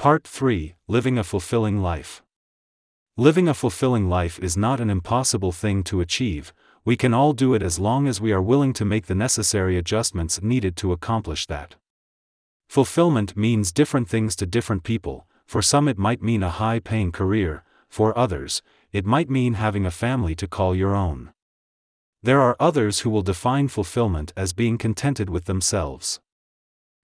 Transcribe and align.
Part 0.00 0.26
3 0.26 0.76
Living 0.88 1.18
a 1.18 1.22
Fulfilling 1.22 1.82
Life. 1.82 2.22
Living 3.18 3.48
a 3.48 3.52
fulfilling 3.52 4.08
life 4.08 4.38
is 4.38 4.56
not 4.56 4.80
an 4.80 4.88
impossible 4.88 5.52
thing 5.52 5.82
to 5.82 6.00
achieve, 6.00 6.54
we 6.86 6.96
can 6.96 7.12
all 7.12 7.34
do 7.34 7.52
it 7.52 7.62
as 7.62 7.78
long 7.78 8.08
as 8.08 8.18
we 8.18 8.32
are 8.32 8.40
willing 8.40 8.72
to 8.72 8.86
make 8.86 9.08
the 9.08 9.14
necessary 9.14 9.76
adjustments 9.76 10.40
needed 10.40 10.74
to 10.74 10.92
accomplish 10.92 11.44
that. 11.48 11.74
Fulfillment 12.66 13.36
means 13.36 13.72
different 13.72 14.08
things 14.08 14.34
to 14.36 14.46
different 14.46 14.84
people, 14.84 15.26
for 15.44 15.60
some 15.60 15.86
it 15.86 15.98
might 15.98 16.22
mean 16.22 16.42
a 16.42 16.48
high 16.48 16.78
paying 16.78 17.12
career, 17.12 17.62
for 17.90 18.16
others, 18.16 18.62
it 18.92 19.04
might 19.04 19.28
mean 19.28 19.52
having 19.52 19.84
a 19.84 19.90
family 19.90 20.34
to 20.34 20.48
call 20.48 20.74
your 20.74 20.96
own. 20.96 21.30
There 22.22 22.40
are 22.40 22.56
others 22.58 23.00
who 23.00 23.10
will 23.10 23.20
define 23.20 23.68
fulfillment 23.68 24.32
as 24.34 24.54
being 24.54 24.78
contented 24.78 25.28
with 25.28 25.44
themselves. 25.44 26.20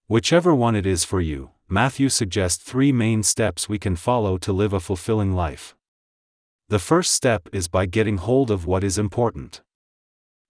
Whichever 0.06 0.54
one 0.54 0.74
it 0.74 0.86
is 0.86 1.04
for 1.04 1.20
you, 1.20 1.50
Matthew 1.68 2.10
suggests 2.10 2.62
three 2.62 2.92
main 2.92 3.24
steps 3.24 3.68
we 3.68 3.80
can 3.80 3.96
follow 3.96 4.38
to 4.38 4.52
live 4.52 4.72
a 4.72 4.78
fulfilling 4.78 5.32
life. 5.32 5.74
The 6.68 6.78
first 6.78 7.12
step 7.12 7.48
is 7.52 7.66
by 7.66 7.86
getting 7.86 8.18
hold 8.18 8.52
of 8.52 8.66
what 8.66 8.84
is 8.84 8.98
important. 8.98 9.62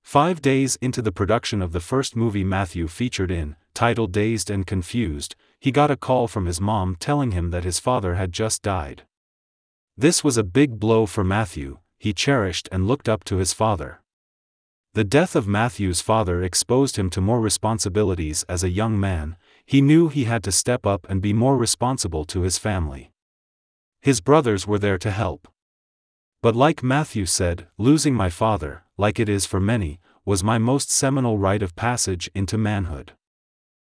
Five 0.02 0.42
days 0.42 0.76
into 0.82 1.00
the 1.00 1.12
production 1.12 1.62
of 1.62 1.72
the 1.72 1.80
first 1.80 2.16
movie 2.16 2.44
Matthew 2.44 2.86
featured 2.86 3.30
in, 3.30 3.56
titled 3.72 4.12
Dazed 4.12 4.50
and 4.50 4.66
Confused, 4.66 5.34
he 5.58 5.72
got 5.72 5.90
a 5.90 5.96
call 5.96 6.28
from 6.28 6.44
his 6.44 6.60
mom 6.60 6.96
telling 7.00 7.30
him 7.30 7.50
that 7.50 7.64
his 7.64 7.80
father 7.80 8.16
had 8.16 8.30
just 8.30 8.62
died. 8.62 9.04
This 9.96 10.22
was 10.22 10.36
a 10.36 10.44
big 10.44 10.78
blow 10.78 11.06
for 11.06 11.24
Matthew, 11.24 11.78
he 11.98 12.12
cherished 12.12 12.68
and 12.70 12.86
looked 12.86 13.08
up 13.08 13.24
to 13.24 13.36
his 13.36 13.54
father. 13.54 14.02
The 14.92 15.04
death 15.04 15.34
of 15.34 15.48
Matthew's 15.48 16.00
father 16.00 16.42
exposed 16.42 16.96
him 16.96 17.08
to 17.10 17.20
more 17.20 17.40
responsibilities 17.40 18.44
as 18.50 18.62
a 18.62 18.70
young 18.70 19.00
man, 19.00 19.36
he 19.66 19.80
knew 19.80 20.08
he 20.08 20.24
had 20.24 20.44
to 20.44 20.52
step 20.52 20.86
up 20.86 21.06
and 21.10 21.20
be 21.20 21.32
more 21.32 21.56
responsible 21.56 22.24
to 22.24 22.42
his 22.42 22.56
family. 22.56 23.10
His 24.00 24.20
brothers 24.20 24.66
were 24.66 24.78
there 24.78 24.98
to 24.98 25.10
help. 25.10 25.48
But 26.40 26.54
like 26.54 26.82
Matthew 26.82 27.26
said, 27.26 27.66
losing 27.76 28.14
my 28.14 28.30
father, 28.30 28.84
like 28.96 29.18
it 29.18 29.28
is 29.28 29.44
for 29.44 29.58
many, 29.58 29.98
was 30.24 30.44
my 30.44 30.58
most 30.58 30.90
seminal 30.90 31.38
rite 31.38 31.62
of 31.62 31.74
passage 31.74 32.30
into 32.34 32.56
manhood. 32.56 33.12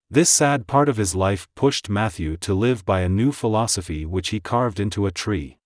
This 0.09 0.31
sad 0.31 0.65
part 0.65 0.89
of 0.89 0.97
his 0.97 1.13
life 1.13 1.47
pushed 1.55 1.87
Matthew 1.87 2.35
to 2.37 2.55
live 2.55 2.83
by 2.83 3.01
a 3.01 3.09
new 3.09 3.31
philosophy 3.31 4.07
which 4.07 4.29
he 4.29 4.39
carved 4.39 4.79
into 4.79 5.05
a 5.05 5.11
tree. 5.11 5.59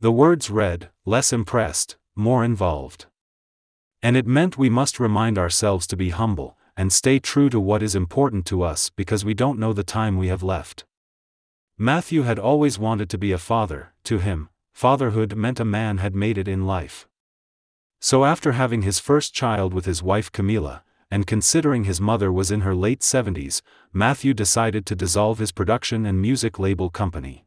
The 0.00 0.10
words 0.10 0.48
read, 0.48 0.88
less 1.04 1.30
impressed, 1.30 1.98
more 2.16 2.42
involved. 2.42 3.04
And 4.02 4.16
it 4.16 4.26
meant 4.26 4.56
we 4.56 4.70
must 4.70 4.98
remind 4.98 5.36
ourselves 5.36 5.86
to 5.88 5.96
be 5.96 6.08
humble, 6.08 6.56
and 6.80 6.94
stay 6.94 7.18
true 7.18 7.50
to 7.50 7.60
what 7.60 7.82
is 7.82 7.94
important 7.94 8.46
to 8.46 8.62
us 8.62 8.88
because 8.96 9.22
we 9.22 9.34
don't 9.34 9.58
know 9.58 9.74
the 9.74 9.84
time 9.84 10.16
we 10.16 10.28
have 10.28 10.42
left. 10.42 10.86
Matthew 11.76 12.22
had 12.22 12.38
always 12.38 12.78
wanted 12.78 13.10
to 13.10 13.18
be 13.18 13.32
a 13.32 13.36
father, 13.36 13.92
to 14.04 14.16
him, 14.16 14.48
fatherhood 14.72 15.36
meant 15.36 15.60
a 15.60 15.64
man 15.66 15.98
had 15.98 16.14
made 16.14 16.38
it 16.38 16.48
in 16.48 16.66
life. 16.66 17.06
So 18.00 18.24
after 18.24 18.52
having 18.52 18.80
his 18.80 18.98
first 18.98 19.34
child 19.34 19.74
with 19.74 19.84
his 19.84 20.02
wife 20.02 20.32
Camila, 20.32 20.80
and 21.10 21.26
considering 21.26 21.84
his 21.84 22.00
mother 22.00 22.32
was 22.32 22.50
in 22.50 22.62
her 22.62 22.74
late 22.74 23.00
70s, 23.00 23.60
Matthew 23.92 24.32
decided 24.32 24.86
to 24.86 24.96
dissolve 24.96 25.38
his 25.38 25.52
production 25.52 26.06
and 26.06 26.22
music 26.22 26.58
label 26.58 26.88
company. 26.88 27.44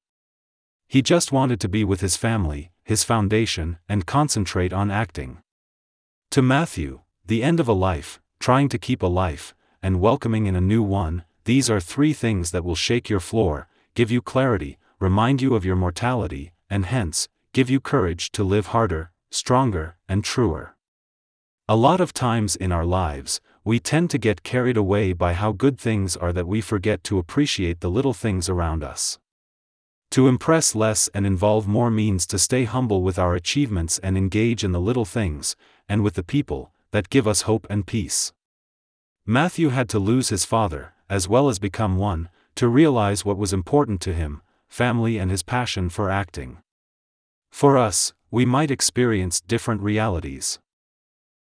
He 0.87 1.01
just 1.01 1.31
wanted 1.31 1.59
to 1.61 1.67
be 1.67 1.83
with 1.83 2.01
his 2.01 2.15
family, 2.15 2.71
his 2.83 3.03
foundation, 3.03 3.79
and 3.89 4.05
concentrate 4.05 4.73
on 4.73 4.91
acting. 4.91 5.39
To 6.29 6.43
Matthew, 6.43 6.99
the 7.25 7.41
end 7.41 7.59
of 7.59 7.67
a 7.67 7.73
life, 7.73 8.19
trying 8.43 8.67
to 8.67 8.77
keep 8.77 9.01
a 9.01 9.07
life, 9.07 9.55
and 9.81 10.01
welcoming 10.01 10.47
in 10.47 10.53
a 10.53 10.59
new 10.59 10.83
one, 10.83 11.23
these 11.45 11.69
are 11.69 11.79
three 11.79 12.11
things 12.11 12.51
that 12.51 12.65
will 12.65 12.75
shake 12.75 13.09
your 13.09 13.21
floor, 13.21 13.69
give 13.95 14.11
you 14.11 14.21
clarity, 14.21 14.77
remind 14.99 15.41
you 15.41 15.55
of 15.55 15.63
your 15.63 15.77
mortality, 15.77 16.51
and 16.69 16.85
hence, 16.85 17.29
give 17.53 17.69
you 17.69 17.79
courage 17.79 18.33
to 18.33 18.43
live 18.43 18.67
harder, 18.75 19.11
stronger, 19.31 19.95
and 20.09 20.25
truer. 20.25 20.75
A 21.69 21.77
lot 21.77 22.01
of 22.01 22.11
times 22.11 22.57
in 22.57 22.73
our 22.73 22.83
lives, 22.83 23.39
we 23.63 23.79
tend 23.79 24.09
to 24.09 24.17
get 24.17 24.43
carried 24.43 24.75
away 24.75 25.13
by 25.13 25.31
how 25.31 25.53
good 25.53 25.79
things 25.79 26.17
are 26.17 26.33
that 26.33 26.45
we 26.45 26.59
forget 26.59 27.01
to 27.05 27.19
appreciate 27.19 27.79
the 27.79 27.89
little 27.89 28.13
things 28.13 28.49
around 28.49 28.83
us. 28.83 29.19
To 30.11 30.27
impress 30.27 30.75
less 30.75 31.07
and 31.13 31.25
involve 31.25 31.65
more 31.65 31.89
means 31.89 32.27
to 32.27 32.37
stay 32.37 32.65
humble 32.65 33.03
with 33.03 33.17
our 33.17 33.35
achievements 33.35 33.99
and 33.99 34.17
engage 34.17 34.65
in 34.65 34.73
the 34.73 34.81
little 34.81 35.05
things, 35.05 35.55
and 35.87 36.03
with 36.03 36.15
the 36.15 36.23
people, 36.23 36.72
that 36.93 37.09
give 37.09 37.27
us 37.27 37.41
hope 37.41 37.65
and 37.71 37.87
peace. 37.87 38.31
Matthew 39.25 39.69
had 39.69 39.89
to 39.89 39.99
lose 39.99 40.29
his 40.29 40.45
father, 40.45 40.93
as 41.09 41.27
well 41.27 41.49
as 41.49 41.57
become 41.57 41.97
one, 41.97 42.29
to 42.55 42.67
realize 42.67 43.25
what 43.25 43.37
was 43.37 43.51
important 43.51 43.99
to 44.01 44.13
him 44.13 44.41
family 44.69 45.19
and 45.19 45.29
his 45.29 45.43
passion 45.43 45.87
for 45.87 46.09
acting. 46.09 46.57
For 47.51 47.77
us, 47.77 48.13
we 48.31 48.43
might 48.45 48.71
experience 48.71 49.39
different 49.39 49.81
realities. 49.81 50.57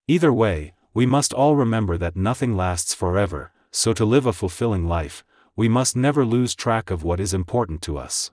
Either 0.09 0.33
way, 0.33 0.73
we 0.93 1.07
must 1.07 1.33
all 1.33 1.55
remember 1.55 1.97
that 1.97 2.17
nothing 2.17 2.57
lasts 2.57 2.93
forever, 2.93 3.53
so 3.71 3.93
to 3.93 4.05
live 4.05 4.27
a 4.27 4.33
fulfilling 4.33 4.89
life, 4.89 5.23
we 5.55 5.69
must 5.69 5.95
never 5.97 6.25
lose 6.25 6.57
track 6.57 6.91
of 6.91 7.05
what 7.05 7.21
is 7.21 7.33
important 7.33 7.83
to 7.83 7.97
us. 7.97 8.33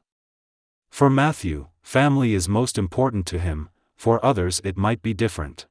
For 0.89 1.09
Matthew, 1.09 1.67
family 1.83 2.33
is 2.33 2.49
most 2.49 2.77
important 2.77 3.27
to 3.27 3.37
him, 3.37 3.69
for 3.95 4.23
others 4.25 4.61
it 4.63 4.77
might 4.77 5.03
be 5.03 5.13
different. 5.13 5.67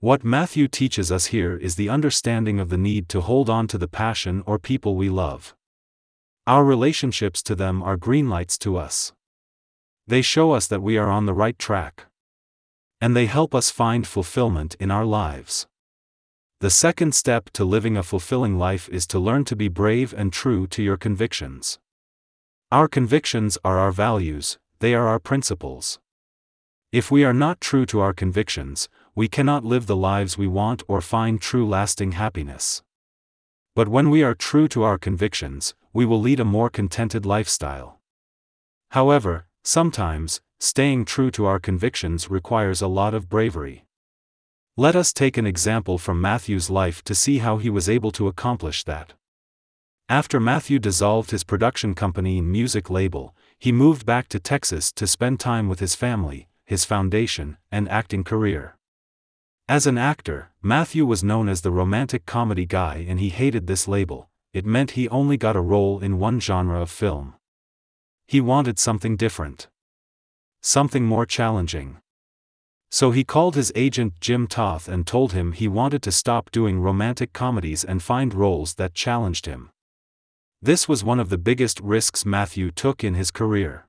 What 0.00 0.22
Matthew 0.22 0.68
teaches 0.68 1.10
us 1.10 1.26
here 1.26 1.56
is 1.56 1.74
the 1.74 1.88
understanding 1.88 2.60
of 2.60 2.68
the 2.68 2.78
need 2.78 3.08
to 3.08 3.20
hold 3.20 3.50
on 3.50 3.66
to 3.66 3.78
the 3.78 3.88
passion 3.88 4.44
or 4.46 4.56
people 4.56 4.94
we 4.94 5.08
love. 5.08 5.56
Our 6.46 6.64
relationships 6.64 7.42
to 7.42 7.56
them 7.56 7.82
are 7.82 7.96
green 7.96 8.28
lights 8.28 8.56
to 8.58 8.76
us. 8.76 9.12
They 10.06 10.22
show 10.22 10.52
us 10.52 10.68
that 10.68 10.82
we 10.82 10.96
are 10.98 11.10
on 11.10 11.26
the 11.26 11.34
right 11.34 11.58
track. 11.58 12.06
And 13.00 13.16
they 13.16 13.26
help 13.26 13.56
us 13.56 13.70
find 13.70 14.06
fulfillment 14.06 14.76
in 14.78 14.92
our 14.92 15.04
lives. 15.04 15.66
The 16.60 16.70
second 16.70 17.16
step 17.16 17.50
to 17.54 17.64
living 17.64 17.96
a 17.96 18.04
fulfilling 18.04 18.56
life 18.56 18.88
is 18.90 19.04
to 19.08 19.18
learn 19.18 19.44
to 19.46 19.56
be 19.56 19.66
brave 19.66 20.14
and 20.16 20.32
true 20.32 20.68
to 20.68 20.82
your 20.82 20.96
convictions. 20.96 21.80
Our 22.70 22.86
convictions 22.86 23.58
are 23.64 23.80
our 23.80 23.90
values, 23.90 24.58
they 24.78 24.94
are 24.94 25.08
our 25.08 25.18
principles. 25.18 25.98
If 26.90 27.10
we 27.10 27.22
are 27.22 27.34
not 27.34 27.60
true 27.60 27.84
to 27.84 28.00
our 28.00 28.14
convictions, 28.14 28.88
we 29.14 29.28
cannot 29.28 29.62
live 29.62 29.86
the 29.86 29.94
lives 29.94 30.38
we 30.38 30.46
want 30.46 30.82
or 30.88 31.02
find 31.02 31.38
true 31.38 31.68
lasting 31.68 32.12
happiness. 32.12 32.82
But 33.74 33.88
when 33.88 34.08
we 34.08 34.22
are 34.22 34.34
true 34.34 34.68
to 34.68 34.84
our 34.84 34.96
convictions, 34.96 35.74
we 35.92 36.06
will 36.06 36.18
lead 36.18 36.40
a 36.40 36.46
more 36.46 36.70
contented 36.70 37.26
lifestyle. 37.26 38.00
However, 38.92 39.48
sometimes, 39.62 40.40
staying 40.60 41.04
true 41.04 41.30
to 41.32 41.44
our 41.44 41.58
convictions 41.58 42.30
requires 42.30 42.80
a 42.80 42.88
lot 42.88 43.12
of 43.12 43.28
bravery. 43.28 43.84
Let 44.78 44.96
us 44.96 45.12
take 45.12 45.36
an 45.36 45.46
example 45.46 45.98
from 45.98 46.22
Matthew's 46.22 46.70
life 46.70 47.04
to 47.04 47.14
see 47.14 47.38
how 47.38 47.58
he 47.58 47.68
was 47.68 47.90
able 47.90 48.12
to 48.12 48.28
accomplish 48.28 48.84
that. 48.84 49.12
After 50.08 50.40
Matthew 50.40 50.78
dissolved 50.78 51.32
his 51.32 51.44
production 51.44 51.94
company 51.94 52.38
and 52.38 52.50
music 52.50 52.88
label, 52.88 53.34
he 53.58 53.72
moved 53.72 54.06
back 54.06 54.26
to 54.28 54.40
Texas 54.40 54.90
to 54.92 55.06
spend 55.06 55.38
time 55.38 55.68
with 55.68 55.80
his 55.80 55.94
family, 55.94 56.47
his 56.68 56.84
foundation, 56.84 57.56
and 57.72 57.88
acting 57.88 58.22
career. 58.22 58.76
As 59.70 59.86
an 59.86 59.96
actor, 59.96 60.50
Matthew 60.60 61.06
was 61.06 61.24
known 61.24 61.48
as 61.48 61.62
the 61.62 61.70
romantic 61.70 62.26
comedy 62.26 62.66
guy 62.66 63.06
and 63.08 63.18
he 63.18 63.30
hated 63.30 63.66
this 63.66 63.88
label, 63.88 64.28
it 64.52 64.66
meant 64.66 64.90
he 64.90 65.08
only 65.08 65.38
got 65.38 65.56
a 65.56 65.62
role 65.62 65.98
in 66.00 66.18
one 66.18 66.40
genre 66.40 66.78
of 66.82 66.90
film. 66.90 67.34
He 68.26 68.42
wanted 68.42 68.78
something 68.78 69.16
different. 69.16 69.68
Something 70.60 71.06
more 71.06 71.24
challenging. 71.24 71.96
So 72.90 73.12
he 73.12 73.24
called 73.24 73.54
his 73.54 73.72
agent 73.74 74.20
Jim 74.20 74.46
Toth 74.46 74.88
and 74.88 75.06
told 75.06 75.32
him 75.32 75.52
he 75.52 75.68
wanted 75.68 76.02
to 76.02 76.12
stop 76.12 76.50
doing 76.50 76.80
romantic 76.80 77.32
comedies 77.32 77.82
and 77.82 78.02
find 78.02 78.34
roles 78.34 78.74
that 78.74 78.92
challenged 78.92 79.46
him. 79.46 79.70
This 80.60 80.86
was 80.86 81.02
one 81.02 81.18
of 81.18 81.30
the 81.30 81.38
biggest 81.38 81.80
risks 81.80 82.26
Matthew 82.26 82.70
took 82.70 83.02
in 83.02 83.14
his 83.14 83.30
career. 83.30 83.86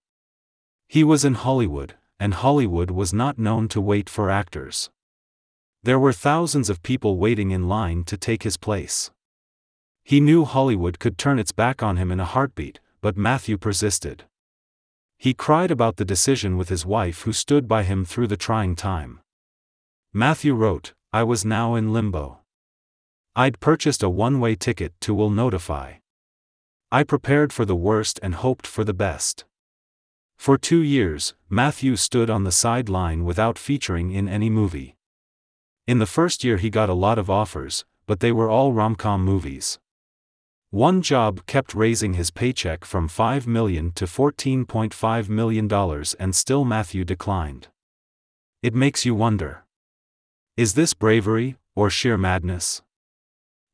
He 0.87 1.03
was 1.03 1.25
in 1.25 1.33
Hollywood, 1.33 1.95
and 2.19 2.33
Hollywood 2.33 2.91
was 2.91 3.13
not 3.13 3.39
known 3.39 3.67
to 3.69 3.79
wait 3.79 4.09
for 4.09 4.29
actors. 4.29 4.89
There 5.81 5.99
were 5.99 6.11
thousands 6.11 6.69
of 6.69 6.83
people 6.83 7.17
waiting 7.17 7.51
in 7.51 7.69
line 7.69 8.03
to 8.05 8.17
take 8.17 8.43
his 8.43 8.57
place. 8.57 9.11
He 10.03 10.19
knew 10.19 10.43
Hollywood 10.43 10.99
could 10.99 11.17
turn 11.17 11.39
its 11.39 11.51
back 11.51 11.81
on 11.81 11.97
him 11.97 12.11
in 12.11 12.19
a 12.19 12.25
heartbeat, 12.25 12.79
but 13.01 13.15
Matthew 13.15 13.57
persisted. 13.57 14.25
He 15.17 15.33
cried 15.33 15.71
about 15.71 15.97
the 15.97 16.05
decision 16.05 16.57
with 16.57 16.69
his 16.69 16.85
wife 16.85 17.21
who 17.21 17.33
stood 17.33 17.67
by 17.67 17.83
him 17.83 18.05
through 18.05 18.27
the 18.27 18.37
trying 18.37 18.75
time. 18.75 19.21
Matthew 20.13 20.53
wrote, 20.53 20.93
I 21.13 21.23
was 21.23 21.45
now 21.45 21.75
in 21.75 21.93
limbo. 21.93 22.39
I'd 23.35 23.59
purchased 23.59 24.03
a 24.03 24.09
one 24.09 24.39
way 24.39 24.55
ticket 24.55 24.93
to 25.01 25.13
Will 25.13 25.29
Notify. 25.29 25.93
I 26.91 27.03
prepared 27.03 27.53
for 27.53 27.65
the 27.65 27.75
worst 27.75 28.19
and 28.23 28.35
hoped 28.35 28.65
for 28.65 28.83
the 28.83 28.93
best. 28.93 29.45
For 30.39 30.57
two 30.57 30.81
years, 30.81 31.33
Matthew 31.49 31.97
stood 31.97 32.29
on 32.29 32.45
the 32.45 32.51
sideline 32.53 33.25
without 33.25 33.59
featuring 33.59 34.11
in 34.11 34.29
any 34.29 34.49
movie. 34.49 34.95
In 35.85 35.99
the 35.99 36.05
first 36.05 36.45
year 36.45 36.55
he 36.55 36.69
got 36.69 36.87
a 36.87 36.93
lot 36.93 37.19
of 37.19 37.29
offers, 37.29 37.83
but 38.07 38.21
they 38.21 38.31
were 38.31 38.49
all 38.49 38.71
rom-com 38.71 39.21
movies. 39.23 39.79
One 40.69 41.01
job 41.01 41.45
kept 41.45 41.75
raising 41.75 42.13
his 42.13 42.31
paycheck 42.31 42.85
from 42.85 43.09
5 43.09 43.47
million 43.47 43.91
to 43.91 44.05
$14.5 44.05 45.27
million 45.27 45.69
and 46.17 46.33
still 46.33 46.63
Matthew 46.63 47.03
declined. 47.03 47.67
It 48.63 48.73
makes 48.73 49.05
you 49.05 49.13
wonder. 49.15 49.65
Is 50.55 50.73
this 50.73 50.93
bravery, 50.93 51.57
or 51.75 51.89
sheer 51.89 52.17
madness? 52.17 52.81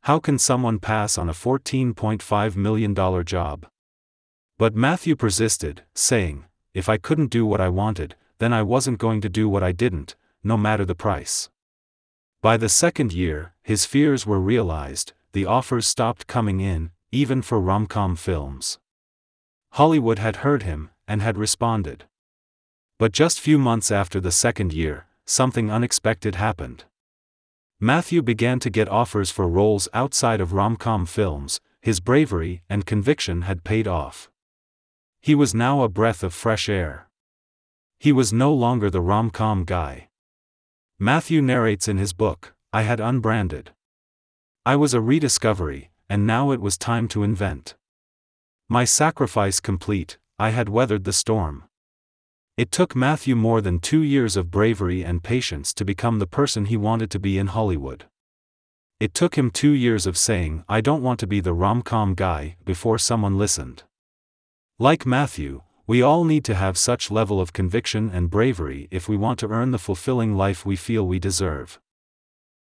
How 0.02 0.18
can 0.18 0.40
someone 0.40 0.80
pass 0.80 1.16
on 1.16 1.30
a 1.30 1.34
$14.5 1.34 2.56
million 2.56 3.24
job? 3.24 3.68
But 4.58 4.74
Matthew 4.74 5.16
persisted, 5.16 5.84
saying, 5.94 6.46
If 6.76 6.90
I 6.90 6.98
couldn't 6.98 7.32
do 7.32 7.46
what 7.46 7.62
I 7.62 7.70
wanted, 7.70 8.16
then 8.38 8.52
I 8.52 8.62
wasn't 8.62 9.00
going 9.00 9.22
to 9.22 9.30
do 9.30 9.48
what 9.48 9.64
I 9.64 9.72
didn't, 9.72 10.16
no 10.44 10.58
matter 10.58 10.84
the 10.84 10.94
price. 10.94 11.50
By 12.42 12.58
the 12.58 12.68
second 12.68 13.14
year, 13.14 13.54
his 13.64 13.86
fears 13.86 14.28
were 14.28 14.42
realized, 14.42 15.14
the 15.32 15.46
offers 15.46 15.88
stopped 15.88 16.28
coming 16.28 16.60
in, 16.60 16.92
even 17.14 17.42
for 17.42 17.62
rom-com 17.62 18.18
films. 18.18 18.78
Hollywood 19.72 20.20
had 20.20 20.38
heard 20.38 20.64
him, 20.64 20.90
and 21.08 21.22
had 21.22 21.38
responded. 21.38 22.04
But 23.00 23.14
just 23.14 23.40
few 23.40 23.58
months 23.58 23.90
after 23.90 24.20
the 24.20 24.32
second 24.32 24.74
year, 24.74 25.08
something 25.26 25.72
unexpected 25.72 26.36
happened. 26.36 26.84
Matthew 27.80 28.22
began 28.22 28.60
to 28.60 28.70
get 28.70 28.90
offers 28.90 29.32
for 29.32 29.48
roles 29.48 29.88
outside 29.94 30.42
of 30.42 30.52
rom-com 30.52 31.06
films, 31.06 31.62
his 31.80 32.02
bravery 32.02 32.64
and 32.70 32.86
conviction 32.86 33.44
had 33.44 33.64
paid 33.64 33.88
off. 33.88 34.30
He 35.26 35.34
was 35.34 35.56
now 35.56 35.82
a 35.82 35.90
breath 35.90 36.22
of 36.22 36.36
fresh 36.36 36.70
air. 36.70 37.08
He 37.98 38.12
was 38.12 38.32
no 38.32 38.54
longer 38.54 38.92
the 38.92 39.02
rom-com 39.02 39.64
guy. 39.66 40.10
Matthew 41.00 41.42
narrates 41.42 41.88
in 41.88 41.98
his 41.98 42.14
book, 42.14 42.54
I 42.72 42.84
had 42.84 43.00
unbranded. 43.00 43.72
I 44.68 44.76
was 44.76 44.94
a 44.94 45.02
rediscovery, 45.02 45.90
and 46.08 46.28
now 46.28 46.52
it 46.52 46.62
was 46.62 46.78
time 46.78 47.08
to 47.08 47.24
invent. 47.24 47.74
My 48.70 48.86
sacrifice 48.86 49.60
complete, 49.60 50.20
I 50.38 50.52
had 50.52 50.70
weathered 50.70 51.06
the 51.06 51.12
storm. 51.12 51.64
It 52.56 52.70
took 52.70 52.96
Matthew 52.96 53.36
more 53.36 53.62
than 53.62 53.80
two 53.80 54.04
years 54.04 54.38
of 54.38 54.52
bravery 54.52 55.04
and 55.04 55.24
patience 55.24 55.74
to 55.74 55.84
become 55.84 56.20
the 56.20 56.28
person 56.28 56.66
he 56.66 56.78
wanted 56.78 57.10
to 57.10 57.20
be 57.20 57.40
in 57.40 57.48
Hollywood. 57.48 58.06
It 59.00 59.16
took 59.16 59.34
him 59.34 59.50
two 59.50 59.72
years 59.72 60.06
of 60.06 60.20
saying, 60.20 60.64
I 60.70 60.82
don't 60.82 61.02
want 61.02 61.20
to 61.22 61.26
be 61.26 61.40
the 61.40 61.56
rom 61.56 61.82
com 61.82 62.14
guy, 62.14 62.58
before 62.64 63.00
someone 63.00 63.40
listened. 63.40 63.86
Like 64.80 65.06
Matthew, 65.06 65.62
we 65.88 66.02
all 66.02 66.26
need 66.26 66.44
to 66.44 66.54
have 66.54 66.78
such 66.78 67.10
level 67.10 67.40
of 67.40 67.54
conviction 67.54 68.12
and 68.14 68.30
bravery 68.30 68.90
if 68.92 69.08
we 69.08 69.16
want 69.16 69.40
to 69.40 69.48
earn 69.48 69.72
the 69.72 69.78
fulfilling 69.78 70.36
life 70.36 70.66
we 70.66 70.76
feel 70.76 71.08
we 71.08 71.18
deserve. 71.18 71.80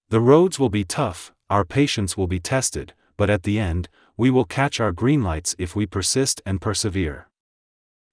The 0.09 0.19
roads 0.19 0.59
will 0.59 0.69
be 0.69 0.83
tough, 0.83 1.33
our 1.49 1.65
patience 1.65 2.15
will 2.15 2.27
be 2.27 2.39
tested, 2.39 2.93
but 3.17 3.31
at 3.31 3.41
the 3.41 3.57
end, 3.57 3.89
we 4.15 4.29
will 4.29 4.45
catch 4.45 4.79
our 4.79 4.91
green 4.91 5.23
lights 5.23 5.55
if 5.57 5.75
we 5.75 5.87
persist 5.87 6.39
and 6.45 6.61
persevere. 6.61 7.29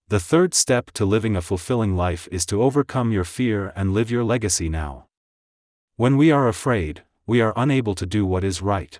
The 0.08 0.18
third 0.18 0.54
step 0.54 0.92
to 0.92 1.04
living 1.04 1.36
a 1.36 1.42
fulfilling 1.42 1.94
life 1.94 2.26
is 2.32 2.46
to 2.46 2.62
overcome 2.62 3.12
your 3.12 3.24
fear 3.24 3.70
and 3.76 3.92
live 3.92 4.10
your 4.10 4.24
legacy 4.24 4.70
now. 4.70 5.08
When 5.96 6.16
we 6.16 6.30
are 6.30 6.48
afraid, 6.48 7.02
we 7.26 7.42
are 7.42 7.52
unable 7.54 7.94
to 7.96 8.06
do 8.06 8.24
what 8.24 8.44
is 8.44 8.62
right. 8.62 8.98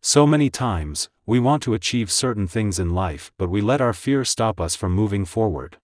So 0.00 0.26
many 0.26 0.48
times, 0.48 1.08
we 1.26 1.40
want 1.40 1.62
to 1.64 1.74
achieve 1.74 2.10
certain 2.10 2.46
things 2.46 2.78
in 2.78 2.94
life 2.94 3.32
but 3.36 3.50
we 3.50 3.60
let 3.60 3.80
our 3.80 3.92
fear 3.92 4.24
stop 4.24 4.60
us 4.60 4.76
from 4.76 4.92
moving 4.92 5.24
forward. 5.24 5.76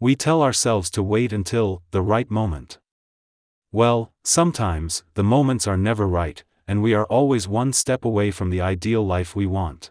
We 0.00 0.16
tell 0.16 0.42
ourselves 0.42 0.90
to 0.90 1.02
wait 1.02 1.32
until 1.32 1.82
the 1.90 2.02
right 2.02 2.30
moment. 2.30 2.78
Well, 3.70 4.12
sometimes, 4.24 5.02
the 5.14 5.22
moments 5.22 5.66
are 5.66 5.76
never 5.76 6.06
right, 6.06 6.42
and 6.66 6.82
we 6.82 6.94
are 6.94 7.04
always 7.06 7.46
one 7.46 7.72
step 7.72 8.04
away 8.04 8.30
from 8.30 8.50
the 8.50 8.60
ideal 8.62 9.04
life 9.04 9.36
we 9.36 9.46
want. 9.46 9.90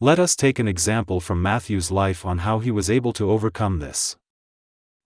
Let 0.00 0.18
us 0.18 0.36
take 0.36 0.58
an 0.58 0.68
example 0.68 1.20
from 1.20 1.40
Matthew's 1.40 1.90
life 1.90 2.26
on 2.26 2.38
how 2.38 2.58
he 2.58 2.70
was 2.70 2.90
able 2.90 3.14
to 3.14 3.30
overcome 3.30 3.78
this. 3.78 4.16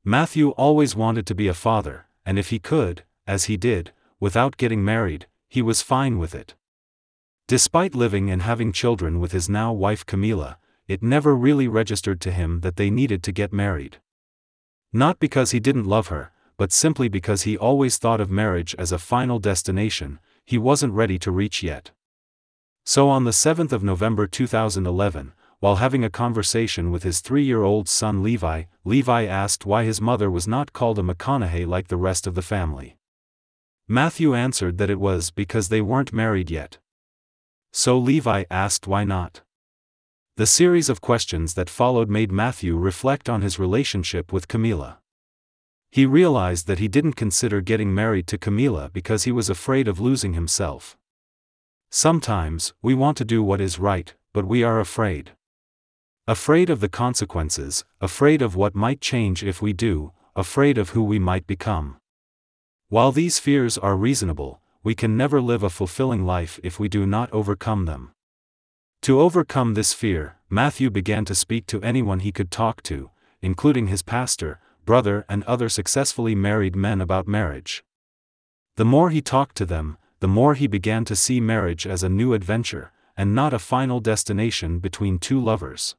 Matthew 0.04 0.50
always 0.50 0.96
wanted 0.96 1.26
to 1.26 1.34
be 1.34 1.46
a 1.46 1.54
father, 1.54 2.06
and 2.26 2.38
if 2.38 2.50
he 2.50 2.58
could, 2.58 3.04
as 3.26 3.44
he 3.44 3.56
did, 3.56 3.92
without 4.18 4.56
getting 4.56 4.84
married, 4.84 5.26
he 5.48 5.62
was 5.62 5.82
fine 5.82 6.18
with 6.18 6.34
it. 6.34 6.54
Despite 7.48 7.94
living 7.94 8.30
and 8.30 8.42
having 8.42 8.72
children 8.72 9.20
with 9.20 9.32
his 9.32 9.48
now 9.48 9.72
wife 9.72 10.04
Camila, 10.04 10.56
it 10.86 11.02
never 11.02 11.34
really 11.34 11.66
registered 11.66 12.20
to 12.20 12.30
him 12.30 12.60
that 12.60 12.76
they 12.76 12.90
needed 12.90 13.22
to 13.22 13.32
get 13.32 13.54
married. 13.54 13.96
Not 14.92 15.18
because 15.18 15.52
he 15.52 15.58
didn't 15.58 15.86
love 15.86 16.08
her, 16.08 16.30
but 16.58 16.72
simply 16.72 17.08
because 17.08 17.42
he 17.42 17.56
always 17.56 17.96
thought 17.96 18.20
of 18.20 18.30
marriage 18.30 18.74
as 18.78 18.92
a 18.92 18.98
final 18.98 19.38
destination, 19.38 20.18
he 20.44 20.58
wasn't 20.58 20.92
ready 20.92 21.18
to 21.20 21.30
reach 21.30 21.62
yet. 21.62 21.90
So 22.84 23.08
on 23.08 23.24
the 23.24 23.30
7th 23.30 23.72
of 23.72 23.82
November 23.82 24.26
2011, 24.26 25.32
while 25.60 25.76
having 25.76 26.04
a 26.04 26.10
conversation 26.10 26.90
with 26.90 27.02
his 27.02 27.20
three-year-old 27.20 27.88
son 27.88 28.22
Levi, 28.22 28.64
Levi 28.84 29.24
asked 29.24 29.64
why 29.64 29.84
his 29.84 30.02
mother 30.02 30.30
was 30.30 30.46
not 30.46 30.74
called 30.74 30.98
a 30.98 31.02
McConaughey 31.02 31.66
like 31.66 31.88
the 31.88 31.96
rest 31.96 32.26
of 32.26 32.34
the 32.34 32.42
family. 32.42 32.98
Matthew 33.88 34.34
answered 34.34 34.76
that 34.76 34.90
it 34.90 35.00
was 35.00 35.30
because 35.30 35.70
they 35.70 35.80
weren't 35.80 36.12
married 36.12 36.50
yet. 36.50 36.76
So 37.72 37.98
Levi 37.98 38.44
asked 38.50 38.86
why 38.86 39.04
not. 39.04 39.42
The 40.36 40.46
series 40.46 40.88
of 40.88 41.00
questions 41.00 41.54
that 41.54 41.68
followed 41.68 42.08
made 42.08 42.30
Matthew 42.30 42.76
reflect 42.76 43.28
on 43.28 43.42
his 43.42 43.58
relationship 43.58 44.32
with 44.32 44.48
Camila. 44.48 44.98
He 45.90 46.06
realized 46.06 46.66
that 46.66 46.78
he 46.78 46.86
didn't 46.86 47.14
consider 47.14 47.60
getting 47.60 47.94
married 47.94 48.26
to 48.28 48.38
Camila 48.38 48.92
because 48.92 49.24
he 49.24 49.32
was 49.32 49.50
afraid 49.50 49.88
of 49.88 49.98
losing 49.98 50.34
himself. 50.34 50.96
Sometimes, 51.90 52.74
we 52.82 52.94
want 52.94 53.16
to 53.16 53.24
do 53.24 53.42
what 53.42 53.60
is 53.60 53.78
right, 53.78 54.14
but 54.32 54.46
we 54.46 54.62
are 54.62 54.78
afraid. 54.78 55.32
Afraid 56.26 56.68
of 56.68 56.80
the 56.80 56.88
consequences, 56.90 57.84
afraid 58.00 58.42
of 58.42 58.54
what 58.54 58.74
might 58.74 59.00
change 59.00 59.42
if 59.42 59.62
we 59.62 59.72
do, 59.72 60.12
afraid 60.36 60.76
of 60.76 60.90
who 60.90 61.02
we 61.02 61.18
might 61.18 61.46
become. 61.46 61.96
While 62.90 63.10
these 63.10 63.38
fears 63.38 63.78
are 63.78 63.96
reasonable, 63.96 64.60
we 64.82 64.94
can 64.94 65.16
never 65.16 65.40
live 65.40 65.62
a 65.62 65.70
fulfilling 65.70 66.24
life 66.24 66.60
if 66.62 66.78
we 66.78 66.88
do 66.88 67.06
not 67.06 67.32
overcome 67.32 67.84
them. 67.84 68.12
To 69.02 69.20
overcome 69.20 69.74
this 69.74 69.92
fear, 69.92 70.36
Matthew 70.50 70.90
began 70.90 71.24
to 71.26 71.34
speak 71.34 71.66
to 71.66 71.82
anyone 71.82 72.20
he 72.20 72.32
could 72.32 72.50
talk 72.50 72.82
to, 72.84 73.10
including 73.40 73.86
his 73.86 74.02
pastor, 74.02 74.60
brother, 74.84 75.24
and 75.28 75.44
other 75.44 75.68
successfully 75.68 76.34
married 76.34 76.74
men 76.74 77.00
about 77.00 77.28
marriage. 77.28 77.84
The 78.76 78.84
more 78.84 79.10
he 79.10 79.20
talked 79.20 79.56
to 79.56 79.66
them, 79.66 79.98
the 80.20 80.28
more 80.28 80.54
he 80.54 80.66
began 80.66 81.04
to 81.04 81.16
see 81.16 81.40
marriage 81.40 81.86
as 81.86 82.02
a 82.02 82.08
new 82.08 82.32
adventure, 82.32 82.92
and 83.16 83.34
not 83.34 83.52
a 83.52 83.58
final 83.58 84.00
destination 84.00 84.78
between 84.78 85.18
two 85.18 85.40
lovers. 85.40 85.96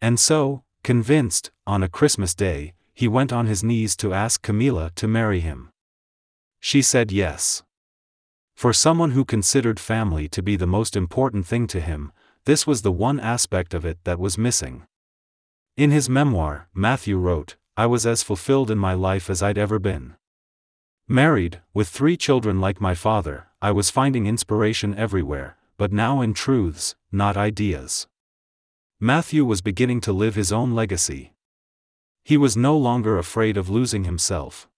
And 0.00 0.18
so, 0.18 0.62
convinced, 0.82 1.50
on 1.66 1.82
a 1.82 1.88
Christmas 1.88 2.34
day, 2.34 2.74
he 2.94 3.08
went 3.08 3.32
on 3.32 3.46
his 3.46 3.62
knees 3.62 3.96
to 3.96 4.14
ask 4.14 4.44
Camila 4.44 4.94
to 4.94 5.06
marry 5.06 5.40
him. 5.40 5.70
She 6.60 6.82
said 6.82 7.12
yes. 7.12 7.62
For 8.60 8.74
someone 8.74 9.12
who 9.12 9.24
considered 9.24 9.80
family 9.80 10.28
to 10.28 10.42
be 10.42 10.54
the 10.54 10.66
most 10.66 10.94
important 10.94 11.46
thing 11.46 11.66
to 11.68 11.80
him, 11.80 12.12
this 12.44 12.66
was 12.66 12.82
the 12.82 12.92
one 12.92 13.18
aspect 13.18 13.72
of 13.72 13.86
it 13.86 14.04
that 14.04 14.18
was 14.18 14.36
missing. 14.36 14.86
In 15.78 15.90
his 15.90 16.10
memoir, 16.10 16.68
Matthew 16.74 17.16
wrote, 17.16 17.56
I 17.74 17.86
was 17.86 18.04
as 18.04 18.22
fulfilled 18.22 18.70
in 18.70 18.76
my 18.76 18.92
life 18.92 19.30
as 19.30 19.42
I'd 19.42 19.56
ever 19.56 19.78
been. 19.78 20.14
Married, 21.08 21.62
with 21.72 21.88
three 21.88 22.18
children 22.18 22.60
like 22.60 22.82
my 22.82 22.94
father, 22.94 23.46
I 23.62 23.70
was 23.70 23.88
finding 23.88 24.26
inspiration 24.26 24.94
everywhere, 24.94 25.56
but 25.78 25.90
now 25.90 26.20
in 26.20 26.34
truths, 26.34 26.94
not 27.10 27.38
ideas. 27.38 28.08
Matthew 29.00 29.46
was 29.46 29.62
beginning 29.62 30.02
to 30.02 30.12
live 30.12 30.34
his 30.34 30.52
own 30.52 30.72
legacy. 30.74 31.32
He 32.24 32.36
was 32.36 32.58
no 32.58 32.76
longer 32.76 33.16
afraid 33.16 33.56
of 33.56 33.70
losing 33.70 34.04
himself. 34.04 34.68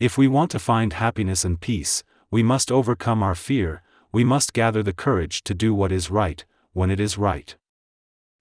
If 0.00 0.18
we 0.18 0.26
want 0.26 0.50
to 0.50 0.58
find 0.58 0.94
happiness 0.94 1.44
and 1.44 1.60
peace, 1.60 2.02
we 2.30 2.42
must 2.42 2.70
overcome 2.70 3.22
our 3.22 3.34
fear, 3.34 3.82
we 4.12 4.24
must 4.24 4.52
gather 4.52 4.82
the 4.82 4.92
courage 4.92 5.42
to 5.44 5.54
do 5.54 5.74
what 5.74 5.92
is 5.92 6.10
right, 6.10 6.44
when 6.72 6.90
it 6.90 7.00
is 7.00 7.16
right. 7.16 7.56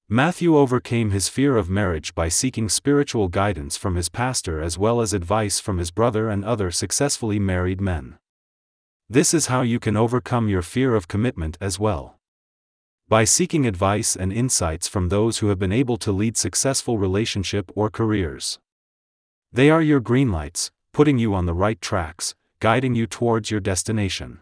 Matthew 0.10 0.58
overcame 0.58 1.12
his 1.12 1.27
fear 1.27 1.58
of 1.58 1.70
marriage 1.70 2.15
by 2.15 2.29
seeking 2.29 2.70
spiritual 2.70 3.27
guidance 3.27 3.75
from 3.75 3.96
his 3.96 4.08
pastor 4.08 4.62
as 4.62 4.77
well 4.77 5.01
as 5.01 5.13
advice 5.13 5.60
from 5.60 5.77
his 5.77 5.91
brother 5.91 6.29
and 6.29 6.46
other 6.46 6.72
successfully 6.72 7.39
married 7.39 7.82
men. 7.82 8.17
This 9.10 9.34
is 9.34 9.48
how 9.48 9.62
you 9.62 9.79
can 9.79 9.98
overcome 9.98 10.48
your 10.48 10.62
fear 10.62 10.96
of 10.96 11.08
commitment 11.08 11.58
as 11.60 11.79
well. 11.79 12.20
By 13.10 13.24
seeking 13.24 13.65
advice 13.65 14.15
and 14.15 14.34
insights 14.34 14.88
from 14.88 15.10
those 15.10 15.39
who 15.39 15.48
have 15.48 15.60
been 15.60 15.72
able 15.72 15.98
to 15.98 16.12
lead 16.12 16.36
successful 16.36 16.98
relationship 16.98 17.72
or 17.75 17.89
careers. 17.89 18.60
They 19.51 19.70
are 19.70 19.82
your 19.82 20.01
green 20.01 20.29
lights, 20.29 20.72
putting 20.91 21.17
you 21.17 21.34
on 21.34 21.46
the 21.46 21.53
right 21.53 21.79
tracks, 21.82 22.36
guiding 22.59 22.95
you 22.95 23.05
towards 23.05 23.51
your 23.51 23.59
destination. 23.59 24.39